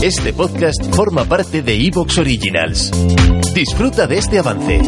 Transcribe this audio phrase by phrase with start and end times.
[0.00, 2.92] Este podcast forma parte de Evox Originals.
[3.52, 4.80] Disfruta de este avance.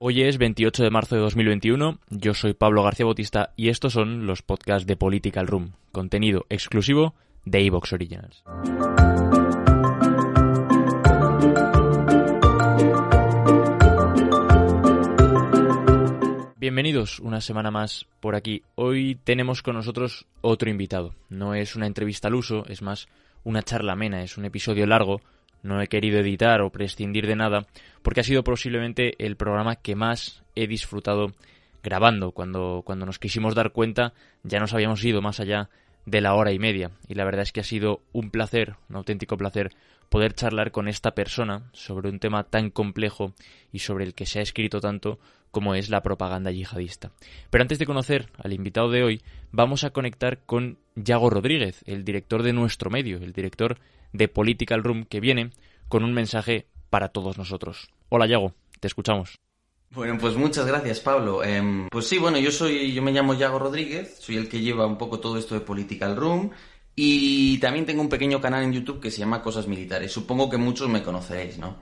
[0.00, 4.26] Hoy es 28 de marzo de 2021, yo soy Pablo García Bautista y estos son
[4.26, 7.12] los podcasts de Political Room, contenido exclusivo
[7.44, 8.42] de Evox Originals.
[16.74, 18.64] Bienvenidos una semana más por aquí.
[18.74, 21.14] Hoy tenemos con nosotros otro invitado.
[21.28, 23.06] No es una entrevista al uso, es más
[23.44, 25.20] una charla amena, es un episodio largo.
[25.62, 27.68] No he querido editar o prescindir de nada
[28.02, 31.30] porque ha sido posiblemente el programa que más he disfrutado
[31.84, 32.32] grabando.
[32.32, 35.70] Cuando, cuando nos quisimos dar cuenta ya nos habíamos ido más allá
[36.06, 36.90] de la hora y media.
[37.06, 39.70] Y la verdad es que ha sido un placer, un auténtico placer,
[40.08, 43.32] poder charlar con esta persona sobre un tema tan complejo
[43.70, 45.20] y sobre el que se ha escrito tanto
[45.54, 47.12] como es la propaganda yihadista.
[47.48, 52.04] Pero antes de conocer al invitado de hoy, vamos a conectar con Yago Rodríguez, el
[52.04, 53.78] director de nuestro medio, el director
[54.12, 55.50] de Political Room, que viene
[55.88, 57.88] con un mensaje para todos nosotros.
[58.10, 59.38] Hola Yago, te escuchamos.
[59.90, 61.42] Bueno, pues muchas gracias, Pablo.
[61.42, 64.86] Em, pues sí, bueno, yo soy, yo me llamo Yago Rodríguez, soy el que lleva
[64.86, 66.50] un poco todo esto de Political Room
[66.96, 70.12] y también tengo un pequeño canal en YouTube que se llama Cosas Militares.
[70.12, 71.78] Supongo que muchos me conoceréis, ¿no?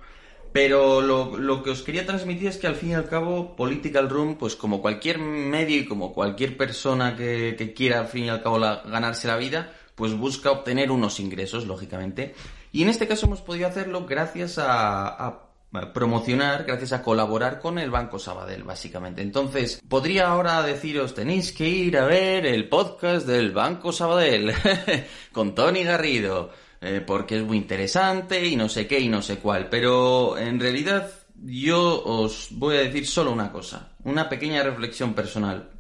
[0.53, 4.37] Pero lo, que os quería transmitir es que al fin y al cabo Political Room,
[4.37, 8.59] pues como cualquier medio y como cualquier persona que, quiera al fin y al cabo
[8.59, 12.35] ganarse la vida, pues busca obtener unos ingresos, lógicamente.
[12.71, 15.49] Y en este caso hemos podido hacerlo gracias a
[15.95, 19.23] promocionar gracias a colaborar con el Banco Sabadell, básicamente.
[19.23, 24.53] Entonces, podría ahora deciros, tenéis que ir a ver el podcast del Banco Sabadell
[25.33, 26.51] con Tony Garrido,
[26.83, 29.69] eh, porque es muy interesante y no sé qué y no sé cuál.
[29.69, 31.11] Pero en realidad
[31.45, 35.71] yo os voy a decir solo una cosa, una pequeña reflexión personal.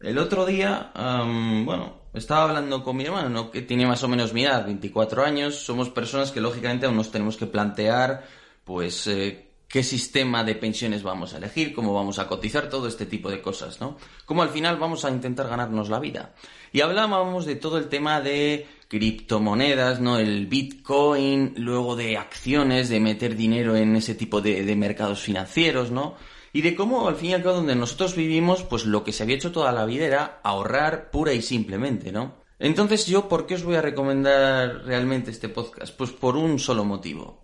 [0.00, 4.44] El otro día, bueno, estaba hablando con mi hermano, que tiene más o menos mi
[4.44, 5.56] edad, 24 años.
[5.56, 8.24] Somos personas que lógicamente aún nos tenemos que plantear
[8.62, 13.04] pues eh, qué sistema de pensiones vamos a elegir, cómo vamos a cotizar, todo este
[13.04, 13.98] tipo de cosas, ¿no?
[14.24, 16.34] Cómo al final vamos a intentar ganarnos la vida.
[16.72, 20.18] Y hablábamos de todo el tema de criptomonedas, ¿no?
[20.18, 26.16] El Bitcoin, luego de acciones, de meter dinero en ese tipo de, mercados financieros, ¿no?
[26.54, 29.22] Y de cómo al fin y al cabo donde nosotros vivimos, pues lo que se
[29.22, 32.36] había hecho toda la vida era ahorrar pura y simplemente, ¿no?
[32.58, 35.94] Entonces yo, ¿por qué os voy a recomendar realmente este podcast?
[35.94, 37.42] Pues por un solo motivo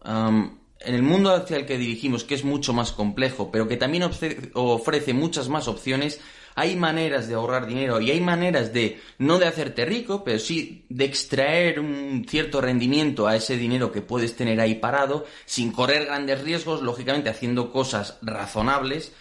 [0.87, 4.05] en el mundo hacia el que dirigimos, que es mucho más complejo, pero que también
[4.55, 6.21] ofrece muchas más opciones,
[6.55, 10.84] hay maneras de ahorrar dinero y hay maneras de, no de hacerte rico, pero sí
[10.89, 16.06] de extraer un cierto rendimiento a ese dinero que puedes tener ahí parado, sin correr
[16.06, 19.12] grandes riesgos, lógicamente haciendo cosas razonables.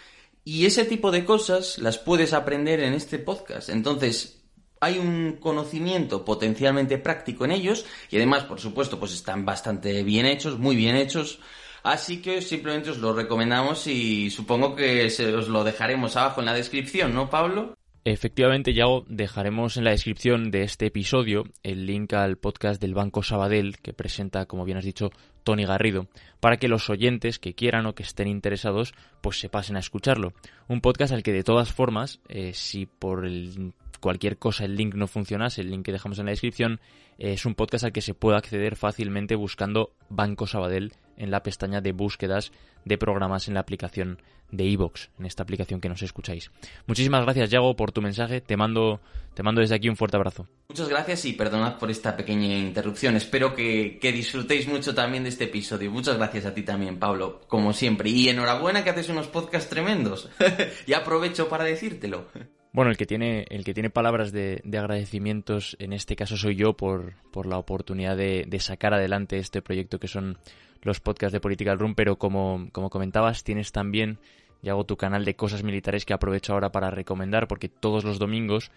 [0.46, 3.70] Y ese tipo de cosas las puedes aprender en este podcast.
[3.70, 4.43] Entonces,
[4.84, 10.26] hay un conocimiento potencialmente práctico en ellos y además, por supuesto, pues están bastante bien
[10.26, 11.40] hechos, muy bien hechos.
[11.84, 16.46] Así que simplemente os lo recomendamos y supongo que se os lo dejaremos abajo en
[16.46, 17.76] la descripción, ¿no, Pablo?
[18.06, 23.24] Efectivamente, ya dejaremos en la descripción de este episodio el link al podcast del Banco
[23.24, 25.12] Sabadell que presenta, como bien has dicho,
[25.46, 26.08] Tony Garrido,
[26.42, 30.34] para que los oyentes que quieran o que estén interesados, pues se pasen a escucharlo.
[30.68, 33.74] Un podcast al que de todas formas, eh, si por el
[34.04, 36.82] cualquier cosa el link no funcionase, el link que dejamos en la descripción,
[37.18, 41.80] es un podcast al que se puede acceder fácilmente buscando Banco Sabadell en la pestaña
[41.80, 42.52] de búsquedas
[42.84, 46.52] de programas en la aplicación de iVoox, en esta aplicación que nos escucháis.
[46.86, 48.42] Muchísimas gracias, Yago, por tu mensaje.
[48.42, 49.00] Te mando,
[49.36, 50.50] te mando desde aquí un fuerte abrazo.
[50.68, 53.16] Muchas gracias y perdonad por esta pequeña interrupción.
[53.16, 55.90] Espero que, que disfrutéis mucho también de este episodio.
[55.92, 58.10] Muchas gracias a ti también, Pablo, como siempre.
[58.10, 60.30] Y enhorabuena que haces unos podcasts tremendos.
[60.88, 62.28] y aprovecho para decírtelo.
[62.74, 66.74] Bueno, el que tiene, el que tiene palabras de, agradecimientos en este caso soy yo
[66.74, 70.40] por, por la oportunidad de, sacar adelante este proyecto que son
[70.82, 74.18] los podcasts de Political Room, pero como, como comentabas, tienes también,
[74.64, 78.18] y hago tu canal de cosas militares que aprovecho ahora para recomendar, porque todos los
[78.18, 78.72] domingos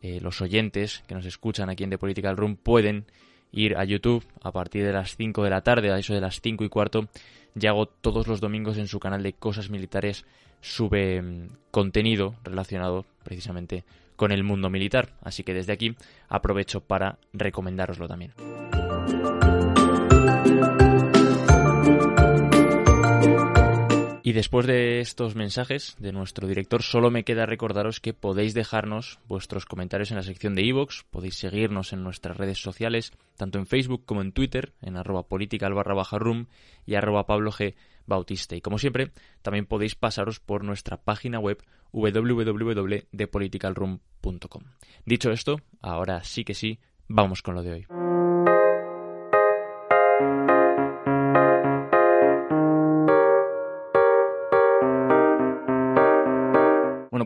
[0.00, 3.04] eh, los oyentes que nos escuchan aquí en The Political Room pueden
[3.52, 6.40] ir a YouTube a partir de las 5 de la tarde, a eso de las
[6.40, 7.08] 5 y cuarto.
[7.54, 10.24] Ya hago todos los domingos en su canal de Cosas Militares,
[10.62, 13.84] sube mm, contenido relacionado precisamente
[14.16, 15.10] con el mundo militar.
[15.20, 15.94] Así que desde aquí
[16.28, 18.32] aprovecho para recomendároslo también.
[24.24, 29.18] Y después de estos mensajes de nuestro director, solo me queda recordaros que podéis dejarnos
[29.26, 33.66] vuestros comentarios en la sección de iVoox, podéis seguirnos en nuestras redes sociales, tanto en
[33.66, 36.46] Facebook como en Twitter, en arroba political barra baja room
[36.86, 37.26] y arroba.
[38.06, 38.56] Bautista.
[38.56, 39.12] Y como siempre,
[39.42, 41.62] también podéis pasaros por nuestra página web
[41.92, 44.62] www.depoliticalroom.com.
[45.04, 47.86] Dicho esto, ahora sí que sí, vamos con lo de hoy.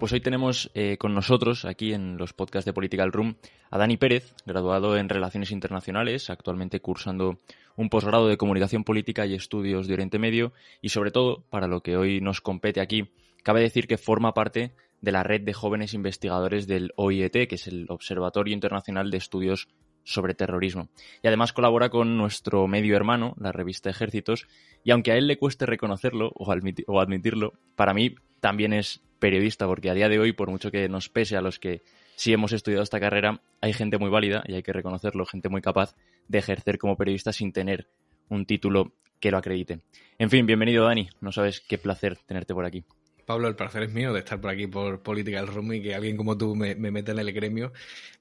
[0.06, 3.34] Pues hoy tenemos eh, con nosotros aquí en los podcasts de Political Room
[3.72, 7.40] a Dani Pérez, graduado en Relaciones Internacionales, actualmente cursando
[7.74, 11.80] un posgrado de Comunicación Política y Estudios de Oriente Medio y sobre todo, para lo
[11.80, 13.10] que hoy nos compete aquí,
[13.42, 17.66] cabe decir que forma parte de la red de jóvenes investigadores del OIET, que es
[17.66, 19.66] el Observatorio Internacional de Estudios
[20.04, 20.88] sobre Terrorismo.
[21.20, 24.46] Y además colabora con nuestro medio hermano, la revista Ejércitos,
[24.84, 26.54] y aunque a él le cueste reconocerlo o,
[26.86, 30.88] o admitirlo, para mí también es periodista, porque a día de hoy, por mucho que
[30.88, 31.82] nos pese a los que
[32.16, 35.62] sí hemos estudiado esta carrera, hay gente muy válida, y hay que reconocerlo, gente muy
[35.62, 35.94] capaz
[36.28, 37.88] de ejercer como periodista sin tener
[38.28, 39.80] un título que lo acredite.
[40.18, 42.84] En fin, bienvenido Dani, no sabes qué placer tenerte por aquí.
[43.26, 46.16] Pablo, el placer es mío de estar por aquí por Political Room y que alguien
[46.16, 47.72] como tú me, me meta en el gremio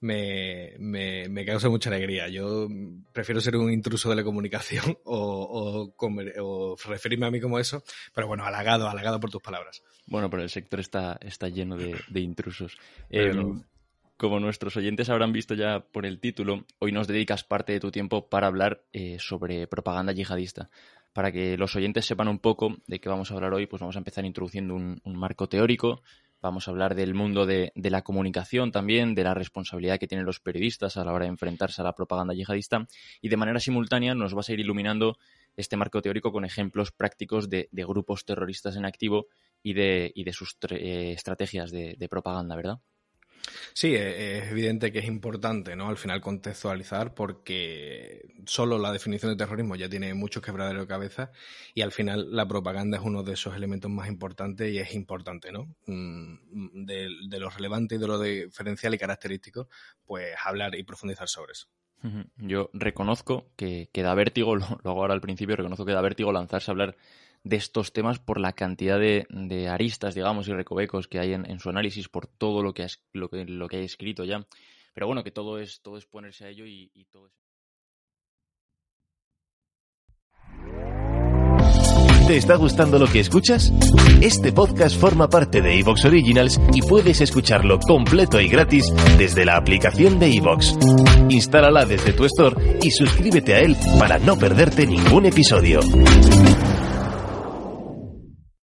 [0.02, 2.28] me, me, causa mucha alegría.
[2.28, 2.68] Yo
[3.13, 8.28] prefiero ser un intruso de la comunicación o, o, referirme a mí como eso, pero
[8.28, 9.84] bueno, halagado, halagado por tus palabras.
[10.07, 12.78] Bueno, pero el sector está, está lleno de, intrusos.
[13.10, 13.62] Em,
[14.17, 17.91] como nuestros oyentes habrán visto ya por el título, hoy nos dedicas parte de tu
[17.91, 20.69] tiempo para hablar eh, sobre propaganda yihadista.
[21.13, 23.95] Para que los oyentes sepan un poco de qué vamos a hablar hoy, pues vamos
[23.95, 26.01] a empezar introduciendo un, marco teórico,
[26.41, 30.41] vamos a hablar del mundo de, la comunicación también, de la responsabilidad que tienen los
[30.41, 32.88] periodistas a la hora de enfrentarse a la propaganda yihadista.
[33.21, 35.18] Y de manera simultánea nos vas a ir iluminando
[35.56, 39.27] este marco teórico con ejemplos prácticos de, grupos terroristas en activo
[39.63, 42.79] y de, sus eh, estrategias de propaganda, ¿verdad?
[43.74, 45.89] Sí, e, es evidente que es importante, ¿no?
[45.89, 51.31] Al final contextualizar porque solo la definición de terrorismo ya tiene muchos quebraderos de cabeza
[51.74, 55.51] y al final la propaganda es uno de esos elementos más importantes y es importante,
[55.51, 55.75] ¿no?
[55.88, 59.68] Mm, de, lo relevante y de lo diferencial y característico,
[60.06, 61.68] pues hablar y profundizar sobre eso.
[62.38, 66.31] Yo reconozco que, da vértigo, lo, lo hago ahora al principio, reconozco que da vértigo
[66.31, 66.97] lanzarse a hablar
[67.45, 71.69] de estos temas por la cantidad de, aristas, digamos, y recovecos que hay en, su
[71.69, 74.45] análisis, por todo lo que, ha, lo, que, lo que escrito ya.
[74.94, 77.33] Pero bueno, que todo es, todo es ponerse a ello y, todo es...
[82.27, 83.71] ¿Te está gustando lo que escuchas?
[84.19, 89.57] Este podcast forma parte de Evox Originals y puedes escucharlo completo y gratis desde la
[89.57, 90.75] aplicación de Evox.
[91.30, 95.81] Instálala desde tu store y suscríbete a él para no perderte ningún episodio.